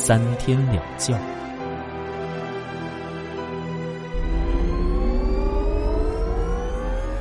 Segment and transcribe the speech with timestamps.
[0.00, 1.12] 三天两觉。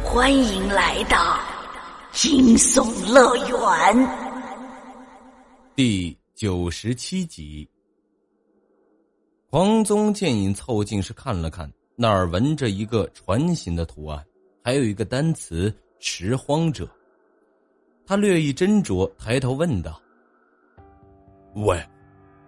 [0.05, 1.39] 欢迎来到
[2.11, 4.09] 惊悚乐园。
[5.75, 7.67] 第九十七集，
[9.49, 14.23] 黄宗剑影凑近是看了看，那儿纹着一个船形的图案，
[14.63, 16.87] 还有一个单词“拾荒者”。
[18.05, 19.99] 他略一斟酌，抬头问道
[21.65, 21.83] ：“喂。”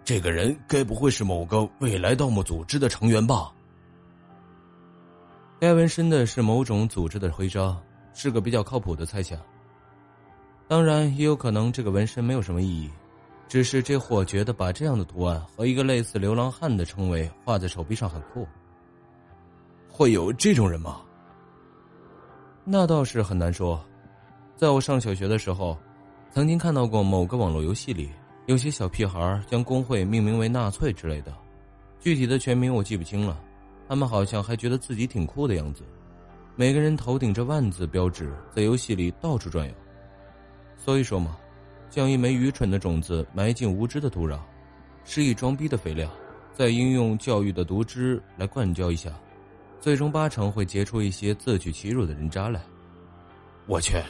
[0.10, 3.54] 这个人该不会是某个未来盗墓组织的成员吧？
[5.60, 7.80] 该纹身的是某种组织的徽章，
[8.16, 9.40] 是个比较靠谱的猜想。
[10.68, 12.90] 当然，也有可能这个纹身没有什么意义，
[13.48, 18.48] 只是这货觉得把这样的图案和一个类似流浪汉的称谓画在手臂上很酷。
[19.88, 21.02] 会有这种人吗？
[22.64, 23.80] 那倒是很难说。
[24.56, 25.78] 在我上小学的时候，
[26.32, 28.10] 曾经看到过某个网络游戏里。
[28.46, 31.34] 有些小屁孩将工会命名为纳粹之类的，
[32.00, 33.40] 具体的全名我记不清了。
[33.88, 35.84] 他们好像还觉得自己挺酷的样子，
[36.56, 39.74] 每个人头顶着万字标志，在游戏里到处转悠。
[40.78, 41.38] 所以说嘛，
[41.90, 44.40] 将一枚愚蠢的种子埋进无知的土壤，
[45.04, 46.10] 施以装逼的肥料，
[46.54, 49.12] 再应用教育的毒汁来灌浇一下，
[49.80, 52.62] 最终八成会结出一些自取其辱的人渣来。
[53.68, 54.02] 我去，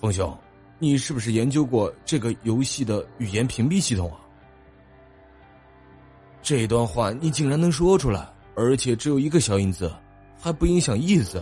[0.00, 0.36] 风兄。
[0.82, 4.18] 你是不是研究过这个游戏的语言屏蔽系统啊？
[6.42, 9.94] 这段话你竟然能说出来，而且只有一个小印子，
[10.36, 11.40] 还不影响意思。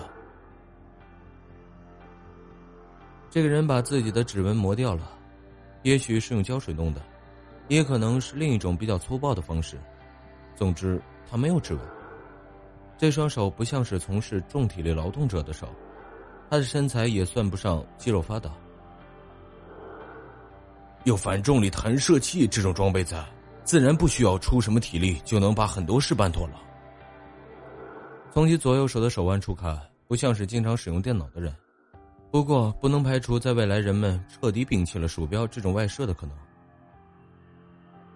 [3.30, 5.10] 这个人把自己的指纹磨掉了，
[5.84, 7.00] 也许是用胶水弄的，
[7.68, 9.80] 也可能是另一种比较粗暴的方式。
[10.54, 11.82] 总之，他没有指纹。
[12.98, 15.66] 这双手不像是从事重体力劳动者的手，
[16.50, 18.52] 他的身材也算不上肌肉发达。
[21.04, 23.24] 有反重力弹射器这种装备在，
[23.64, 26.60] 自然不需要出什么体力就能把很多事办妥了。
[28.32, 31.54] 从其左右手的手腕处看，不像是经常使用电脑的人。
[32.30, 36.36] 不过，不能排除在未来人们彻底摒弃了鼠标这种外设的可能。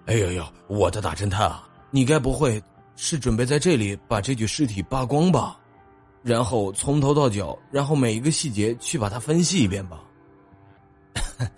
[0.07, 2.63] 哎呦呦，我的大侦探啊，你该不会
[2.95, 5.59] 是准备在这里把这具尸体扒光吧？
[6.23, 10.05] 然后从头到脚，然后每一个细节去把它分析一遍吧？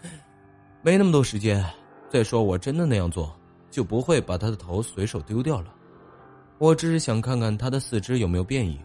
[0.86, 1.60] 没那么多时间。
[2.08, 3.36] 再说，我真的那样做，
[3.72, 5.74] 就不会把他的头随手丢掉了。
[6.58, 8.80] 我只是想看看他的四肢有没有变异，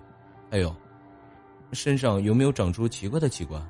[0.50, 0.76] 还有，
[1.74, 3.64] 身上有没有长出奇怪的器官，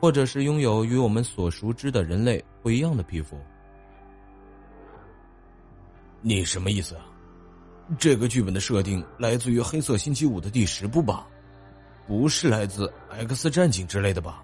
[0.00, 3.38] 或者是拥有与我们所熟知的人类不一样的皮肤。
[6.20, 7.06] 你什么意思啊？
[7.96, 11.28] 这个剧本的设定来自于《黑色星期五》的第十部吧？
[12.08, 14.42] 不是来自《X 战警》之类的吧？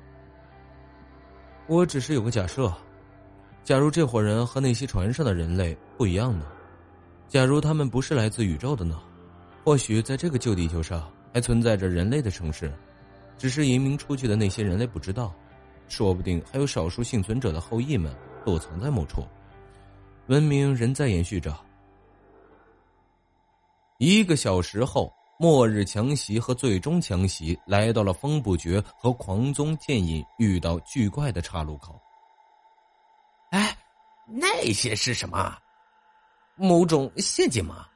[1.67, 2.73] 我只是有个假设。
[3.69, 6.47] 假如这伙人和那些船上的人类不一样呢？
[7.29, 8.99] 假如他们不是来自宇宙的呢？
[9.63, 12.73] 或许在这个旧地球上还存在着人类的城市，
[13.37, 15.35] 只是移民出去的那些人类不知道。
[15.87, 18.11] 说不定还有少数幸存者的后裔们
[18.43, 19.23] 躲藏在某处，
[20.29, 21.55] 文明仍在延续着。
[23.99, 32.01] 一个小时后，末日强袭和最终强袭来到了风不绝和狂宗剑影遇到巨怪的岔路口。
[34.29, 35.57] 哎，那些是什么？
[36.57, 37.87] 某种陷阱吗？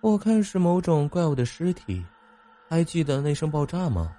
[0.00, 2.04] 我看是某种怪物的尸体。
[2.68, 4.16] 还记得那声爆炸吗？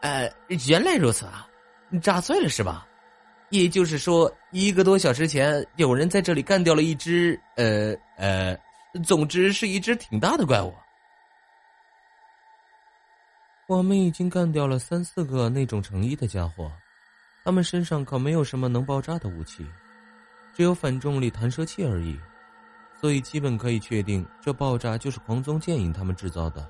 [0.00, 0.32] 呃，
[0.68, 1.46] 原来如此啊，
[2.00, 2.86] 炸碎了是吧？
[3.50, 7.38] 也就是说，一个多小时前有人在这里干掉了一只……
[7.56, 8.58] 呃呃，
[9.04, 10.72] 总之是一只挺大的怪物。
[13.66, 16.72] 我们已经干掉了三四个那种成衣的家伙。
[17.42, 19.66] 他们身上可没有什么能爆炸的武器，
[20.52, 22.18] 只有反重力弹射器而已，
[23.00, 26.68] 所以基本可以确定，这爆炸就是狂宗剑影他们制造的。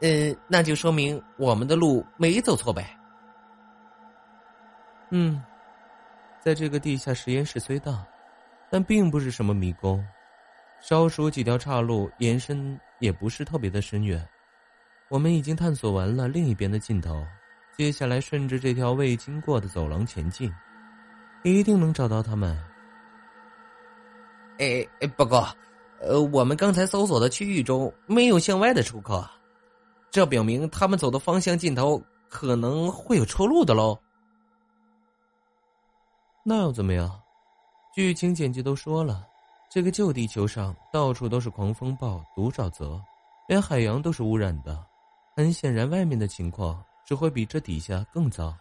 [0.00, 2.96] 呃，那就说明我们的路没走错呗。
[5.10, 5.42] 嗯，
[6.40, 8.06] 在这个地下实验室虽大，
[8.70, 10.06] 但并不是什么迷宫，
[10.80, 14.24] 少数几条岔路延伸也不是特别的深远。
[15.08, 17.26] 我们已经探索完了另一边的尽头。
[17.78, 20.52] 接下来顺着这条未经过的走廊前进，
[21.44, 22.58] 一定能找到他们。
[24.58, 25.48] 哎哎，不过，
[26.00, 29.24] 呃，我们刚才搜索的区域中没有向外的出口，
[30.10, 33.96] 这表明他们走的方向尽头可能会有出路的喽。
[36.42, 37.08] 那又怎么样？
[37.94, 39.24] 剧情简介都说了，
[39.70, 43.00] 这个旧地球上到处都是狂风暴、毒沼泽，
[43.46, 44.84] 连海洋都是污染的。
[45.36, 48.54] 很显然，外面的情况只会比这底下更糟。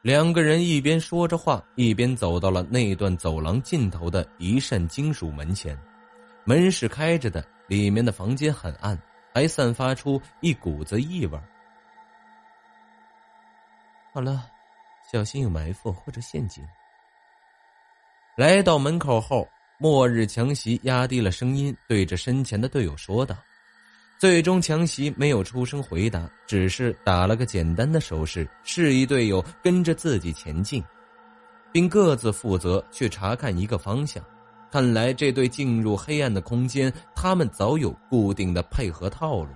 [0.00, 5.78] 两个人一边说着话，一边走到了那段走廊尽头的一扇金属门前。
[6.44, 8.98] 门是开着的，里面的房间很暗，
[9.34, 11.38] 还散发出一股子异味。
[14.14, 14.46] 好了，
[15.12, 16.64] 小心有埋伏或者陷阱。
[18.34, 19.46] 来到门口后，
[19.78, 23.36] 末日强袭压低了声音，对着身前的队友说道。
[24.18, 30.82] 最终，强袭没有出声回答，只是打了个简单的手势，示意队友跟着自己前进，
[31.70, 34.20] 并各自负责去查看一个方向。
[34.72, 39.50] 看来，这对进入黑暗的空间，他们早有固定的配合套路。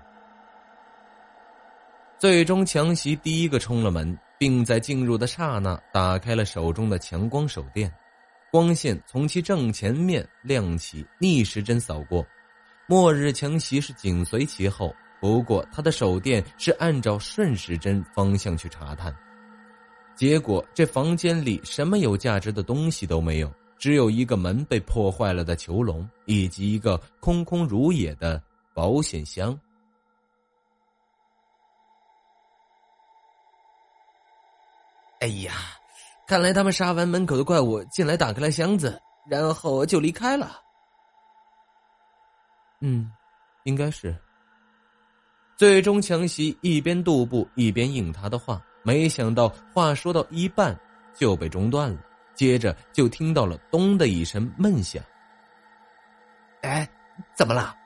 [2.17, 7.93] 最终，强袭第一个冲了门，并在进入的刹那打开了手中的强光手电，
[8.53, 12.25] 光线从其正前面亮起，逆时针扫过。
[12.87, 19.15] 末日强袭是紧随其后，不过他的手电是按照顺时针方向去查探，
[20.15, 28.43] 结果这房间里什么有价值的东西都没有，只有一个门被破坏了的囚笼，以及一个空空如也的
[28.75, 29.59] 保险箱。
[35.21, 35.53] 哎呀，
[36.27, 39.01] 看来他们杀完门口的怪物，进来打开了箱子，
[39.31, 40.62] 然后就离开了。
[42.85, 43.11] 嗯，
[43.63, 44.15] 应该是。
[45.57, 50.77] 最终，强袭一边踱步一边应他的话，没想到话说到一半
[51.15, 52.01] 就被中断了，
[52.35, 55.01] 接着就听到了“咚”的一声闷响。
[56.63, 56.89] 哎，
[57.37, 57.77] 怎么了？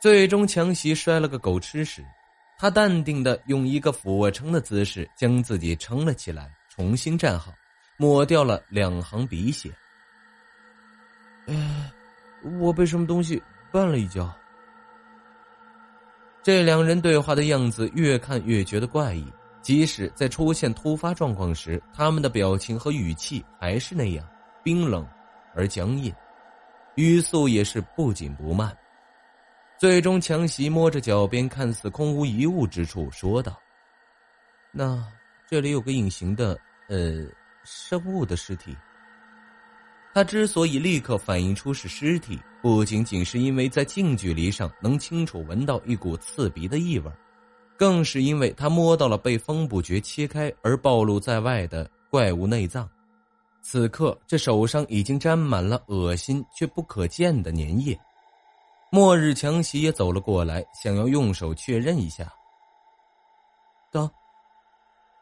[0.00, 2.06] 最终，强袭摔了个狗吃屎，
[2.56, 7.52] 他淡定的用一个俯卧撑的姿势将自己撑了起来，重新站好，
[7.96, 9.68] 抹掉了两行鼻血。
[11.48, 11.92] 哎。
[12.60, 13.42] 我被什么东西
[13.72, 14.32] 绊了一跤。
[16.42, 19.24] 这两人对话的样子越看越觉得怪异，
[19.60, 24.28] 即使在出现突发状况时，他们的表情和语气还是那样
[24.62, 25.06] 冰冷
[25.54, 26.12] 而僵硬，
[26.96, 28.76] 语速也是不紧不慢。
[29.78, 33.56] 最终，强袭摸着脚边看似空无一物之处，说道
[34.70, 35.04] ：“那
[35.48, 36.58] 这里有个隐形的
[36.88, 37.24] 呃
[37.64, 38.76] 生物的尸体。”
[40.14, 47.10] 他之所以立刻反映出是尸体，不仅仅是因为在近距离上能清楚闻到一股刺鼻的异味，
[47.78, 52.86] 更是因为他摸到了被风不觉切开而暴露在外的怪物内脏。
[53.62, 57.98] 此刻，这手上已经沾满了恶心却不可见的粘液。
[58.90, 62.30] 末日强袭也走了过来，想要用手确认一下。
[63.90, 64.10] 等，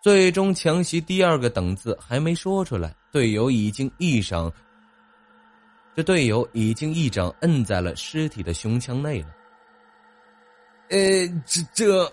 [0.02, 4.52] 最终强袭第二个“等”字还没说出来，队友已经一掌。
[5.96, 9.28] 这队友已经一掌摁在了尸体的胸腔内了。
[10.88, 10.98] 呃，
[11.44, 12.12] 这这，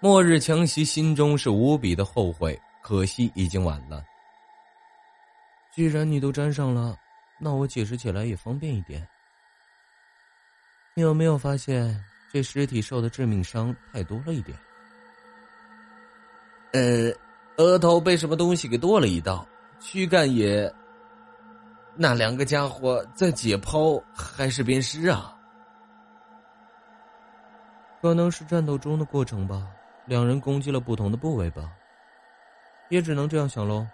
[0.00, 4.02] 末日强袭心中是无比的后悔，可惜已经晚了。
[5.74, 6.96] 既然你都粘上了，
[7.38, 9.06] 那我解释起来也方便一点。
[10.94, 14.58] 你有没有发现这尸体受的致命伤太多了一点？
[16.72, 17.12] 呃，
[17.56, 19.46] 额头被什么东西给剁了一刀，
[19.80, 20.72] 躯干也。
[22.00, 25.34] 那两个家伙在解剖还是鞭尸啊？
[28.00, 29.66] 可能是战斗中的过程吧，
[30.06, 31.72] 两人攻击了不同的部位吧，
[32.88, 33.84] 也只能这样想喽。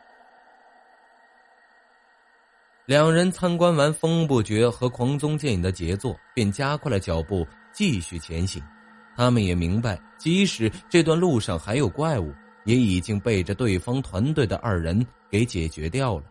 [2.85, 8.63] 两人参观完风不绝和狂宗剑影的杰作，便加快了脚步继续前行。
[9.17, 12.35] 他们也明白，即使这段路上还有怪物，
[12.65, 16.25] 也已经被这对方团队的二人给解决掉了。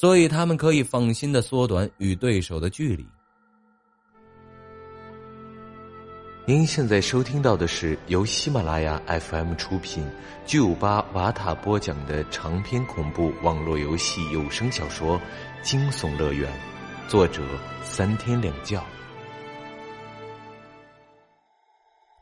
[0.00, 3.06] 所以他们可以放心的缩短与对手的距离。
[6.46, 10.02] 您现在收听到的是由喜马拉雅 FM 出品、
[10.46, 15.18] 巨五八瓦塔播讲的长篇恐怖网络游戏有声小说
[15.62, 16.50] 《惊悚乐园》，
[17.06, 17.42] 作者
[17.82, 18.82] 三天两觉。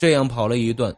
[0.01, 0.93] 这样跑了一段，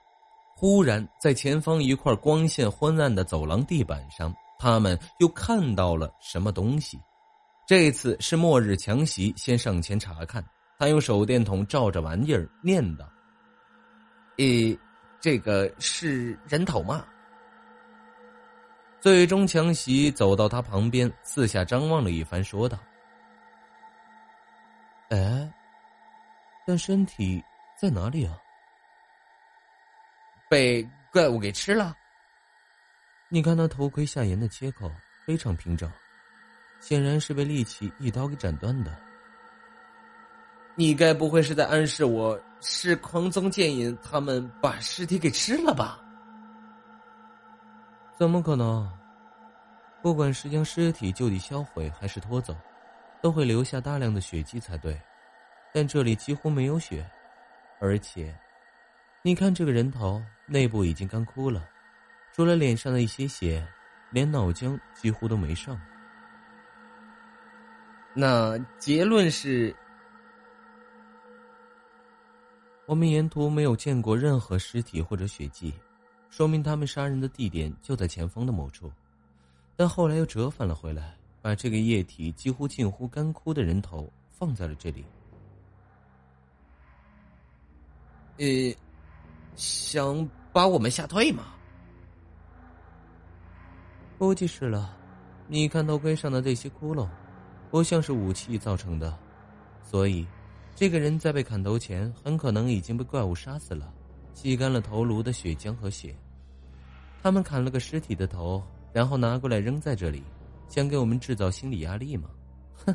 [0.56, 4.34] 忽然在前方一块光线昏暗的走廊地板上。
[4.60, 7.00] 他们又看到了什么东西？
[7.66, 10.44] 这次是末日强袭先上前查看，
[10.78, 13.06] 他用手电筒照着玩意儿，念叨
[14.36, 14.78] ：“咦，
[15.18, 17.06] 这个是人头吗？”
[19.00, 22.78] 最终，强袭走到他旁边，四下张望了一番，说道
[25.08, 25.50] ：“哎，
[26.66, 27.42] 但身体
[27.80, 28.36] 在哪里啊？
[30.50, 31.96] 被怪物给吃了？
[33.32, 34.90] 你看那头盔下沿的切口
[35.24, 35.88] 非常平整，
[36.80, 38.92] 显然是被利器一刀给斩断的。
[40.74, 46.02] 你该不会是在暗示我是狂宗剑影他们把尸体给吃了吧？”
[48.18, 48.90] 怎么可能？
[50.02, 52.56] 不管是将尸体就地销毁，还是拖走，
[53.22, 55.00] 都会留下大量的血迹才对。
[55.72, 57.08] 但这里几乎没有血，
[57.78, 58.36] 而且，
[59.22, 61.64] 你看这个人头内部已经干枯了，
[62.32, 63.66] 除了脸上的一些血，
[64.10, 65.78] 连脑浆几乎都没剩。
[68.14, 69.74] 那结论是，
[72.86, 75.72] 我们沿途没有见过任何尸体或者血迹。
[76.28, 78.90] 说明他们杀人的地点就在前方的某处，
[79.76, 85.04] 但后来又折返了回来，把这个液体几乎近乎干枯的人头放在了这里。
[88.38, 88.46] 呃，
[89.56, 91.54] 想把我们吓退吗？
[94.20, 94.94] 估计是了。
[95.48, 97.08] 你看头盔上的这些窟窿，
[97.70, 99.18] 不像是武器造成的，
[99.82, 100.26] 所以
[100.76, 103.90] 这个人在被砍头前很可能已经被怪物杀死了。
[104.34, 106.14] 吸干了头颅的血浆和血，
[107.22, 108.62] 他们砍了个尸体的头，
[108.92, 110.22] 然后拿过来扔在这里，
[110.68, 112.28] 想给我们制造心理压力吗？
[112.84, 112.94] 哼！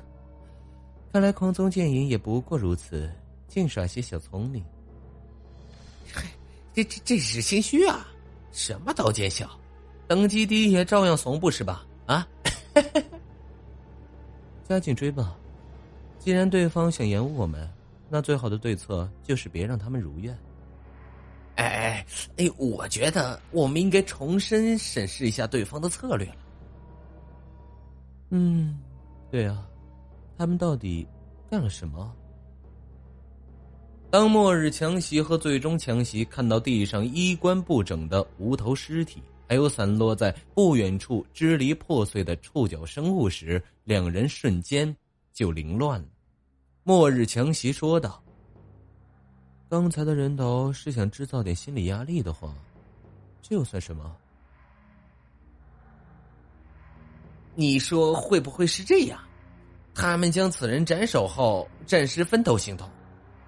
[1.12, 3.12] 看来狂宗剑影也不过如此，
[3.48, 4.63] 净耍些小聪明。
[6.13, 6.24] 嘿，
[6.72, 8.05] 这这这是心虚啊！
[8.51, 9.50] 什么都见效，
[10.08, 11.86] 等级低也照样怂，不是吧？
[12.06, 12.28] 啊！
[14.68, 15.36] 加紧追吧！
[16.20, 17.70] 既然对方想延误我们，
[18.10, 20.36] 那最好的对策就是别让他们如愿。
[21.56, 22.06] 哎哎
[22.38, 22.52] 哎！
[22.58, 26.36] 我觉得我们应该重新审视一下对方的策略了。
[28.32, 28.80] 嗯，
[29.32, 29.68] 对啊，
[30.38, 31.08] 他们到底
[31.50, 32.12] 干了什么？
[34.10, 44.96] 当末日强袭和最终强袭看到地上衣冠不整的无头尸体，还有散落在不远处支离破碎的触角生物时，两人瞬间
[45.34, 46.08] 就凌乱了。
[46.84, 48.22] 末日强袭说道。
[49.68, 52.54] 刚才的人头是想制造点心理压力的话，
[53.42, 54.16] 这又算什么？
[57.56, 59.20] 你说会不会是这样？
[59.94, 62.88] 他们将此人斩首后，暂时分头行动。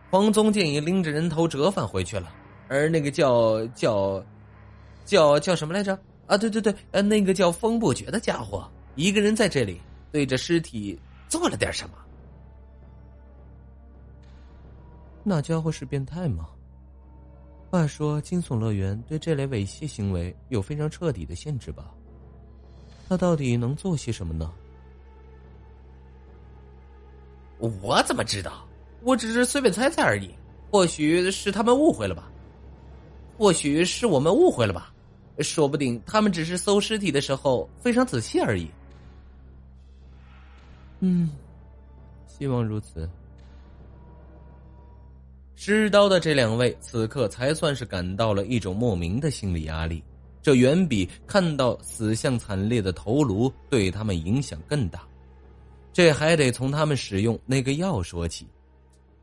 [0.10, 2.34] 黄宗建也拎着人头折返回去了，
[2.68, 4.24] 而那个叫叫
[5.08, 5.98] 叫叫什么来着？
[6.28, 11.00] 啊，对对对，呃，那个叫风不绝的家伙，一个人在这里对着尸体
[11.30, 11.98] 做了点什么。
[15.24, 16.50] 那家伙是变态吗？
[17.70, 21.92] 话说，惊悚乐园对这类猥亵行为有非常彻底的限制吧？
[23.08, 24.54] 他到底能做些什么呢？
[27.60, 28.68] 我怎么知道？
[29.02, 30.30] 我只是随便猜猜而已。
[30.70, 32.30] 或许是他们误会了吧？
[33.38, 34.94] 或许是我们误会了吧？
[35.44, 38.68] 说不定他们只是搜尸体的时候非常仔细而已。
[41.00, 41.30] 嗯，
[42.28, 43.10] 希望如此。
[45.56, 50.04] 施刀的这两位此刻才算是感到了一种莫名的心理压力，
[50.42, 55.02] 这远比看到死相惨烈的头颅对他们影响更大。
[55.92, 58.48] 这还得从他们使用那个药说起。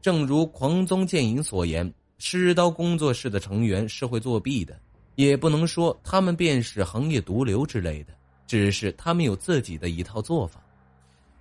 [0.02, 4.78] 正如狂宗剑影所言，施刀工作室的成员是会作弊的，
[5.16, 8.12] 也不能说他们便是行业毒瘤之类的，
[8.47, 10.61] 只是他们有自己的一套做法。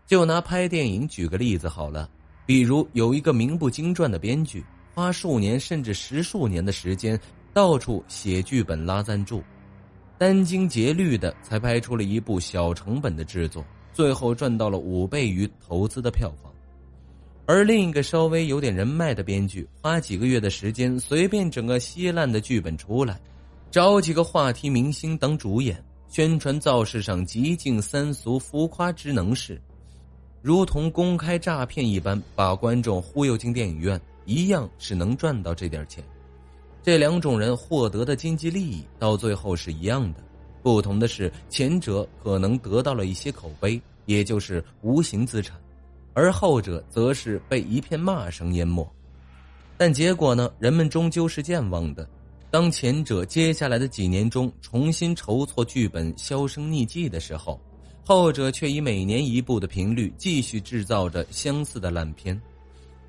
[0.06, 2.10] 就拿拍电影举个例子好了，
[2.46, 4.64] 比如有一个名不经传的编剧。
[4.96, 7.20] 花数年甚至十数年的时间，
[7.52, 9.42] 到处写剧本拉赞助，
[10.20, 16.54] 殚精竭虑的才拍出了一部小成本的制作，最后赚到了五倍于投资的票房。
[17.48, 23.20] 而另一个稍微有点人脉的编剧，花几个月的时间，随便整个稀烂的剧本出来，
[23.74, 29.60] 找几个话题明星当主演，宣传造势上极尽三俗浮夸之能事，
[30.44, 34.00] 如同公开诈骗一般，把观众忽悠进电影院。
[34.26, 36.04] 一样是能赚到这点钱，
[36.84, 40.20] 这两种人获得的经济利益到最后是一样的，
[40.62, 45.60] 不同的是前者可能得到了一些口碑，也就是无形资产，
[46.14, 48.88] 而后者则是被一片骂声淹没。
[49.78, 50.48] 但结果呢？
[50.60, 52.08] 人们终究是健忘的。
[52.54, 57.60] 当前者接下来的几年中重新筹措剧本销声匿迹的时候，
[58.06, 62.40] 后者却以每年一部的频率继续制造着相似的烂片。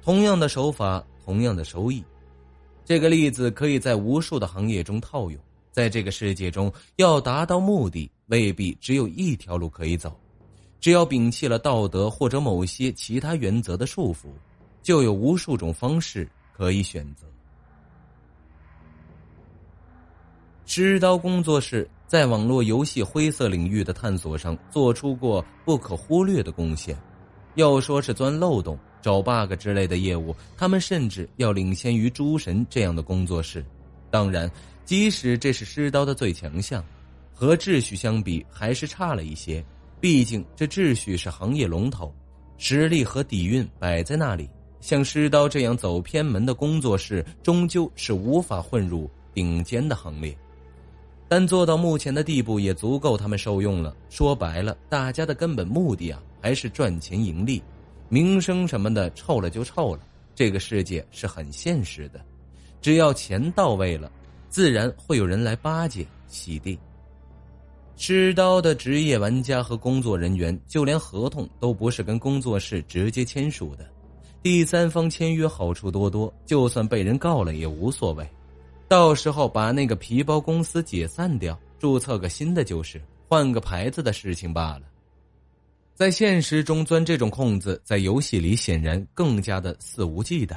[0.02, 2.02] 同样的手法，同样的收益，
[2.86, 5.38] 这个例子可以在无数的行业中套用。
[5.70, 10.18] 在这个世界中，要达到目的，未必只有一条路可以走。
[10.80, 14.28] 只要摒弃了道德或者某些其他原则的束缚，
[14.82, 17.26] 就有无数种方式可以选择。
[20.66, 26.96] 狮刀工作室在网络游戏灰色领域的探索上做出过不可忽略的贡献。
[27.54, 33.64] 要说是钻漏洞、找 bug 之类的业务，他们甚至要领先于诸神这样的工作室。
[34.10, 34.50] 当然，
[34.84, 36.84] 即使这是狮刀的最强项，
[37.32, 39.64] 和秩序相比还是差了一些。
[40.00, 42.12] 毕竟这秩序是行业龙头，
[42.58, 44.48] 实力和底蕴摆在那里。
[44.80, 50.36] 像狮刀这样走偏门的工作室，终究是无法混入顶尖的行列。
[51.28, 53.96] 但做到目前的地步也足够他们受用了。
[54.10, 57.62] 说白了，大家的根本目的啊，还是赚钱盈利，
[58.08, 60.00] 名声什么的臭了就臭了。
[60.34, 62.20] 这个世界是很现实的，
[62.80, 64.10] 只要钱到位了，
[64.48, 66.78] 自然会有人来巴结洗地。
[67.96, 73.86] 持刀的职业玩家和工作人员，就连合同都不是跟工作室直接签署的，
[74.42, 78.28] 第三方签约好处多多，就算被人告了也无所谓。
[78.86, 84.82] 到时候把那个皮包公司解散掉，注册个新的就是，换个牌子的事情罢了。
[85.94, 90.56] 在现实中钻这种空子，在游戏里显然更加的肆无忌惮。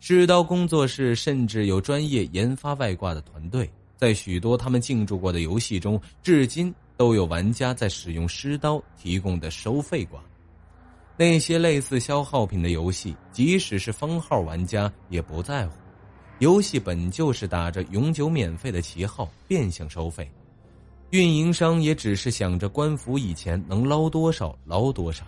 [0.00, 10.22] 狮刀工作室甚至有专业研发外挂的团队，在许多他们进驻过的游戏中，至今都有玩家在使用狮刀提供的收费挂。
[11.16, 15.74] 那些类似消耗品的游戏，即使是封号玩家也不在乎。
[16.40, 20.30] 游戏本就是打着永久免费的旗号变相收费，
[21.10, 25.24] 运营商也只是想着官服以前能捞多少捞多少，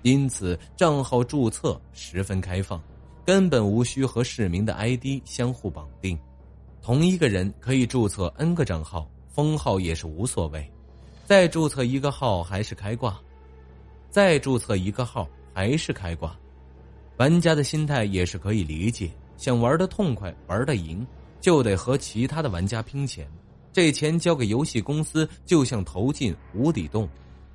[0.00, 2.82] 因此账号注册十分开放，
[3.26, 6.18] 根本无需和市民的 ID 相互绑定，
[6.80, 10.66] 同一个人可以注册 N 个账号，封号也是无所谓，
[11.26, 13.20] 再注册一个号还是开挂，
[14.08, 16.34] 再注册一个号还是开挂，
[17.18, 19.10] 玩家的心态也是可以理解。
[19.36, 21.06] 想玩的痛快，玩的赢，
[21.40, 23.28] 就得和其他的玩家拼钱。
[23.72, 27.08] 这钱交给游戏公司，就像投进无底洞，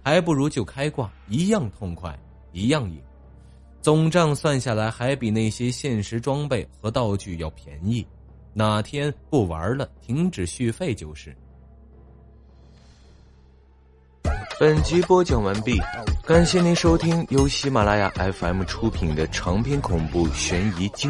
[0.03, 2.17] 还不如就开挂，一样痛快，
[2.51, 3.01] 一样赢。
[3.81, 8.05] 总账算下来，还比那些现实装备和道具要便宜。
[8.51, 11.33] 哪天不玩了，停止续费就是。
[14.59, 15.79] 本集播讲完毕，
[16.25, 21.09] 感谢您收听由喜马拉雅 FM 出品的长篇恐怖悬疑惊。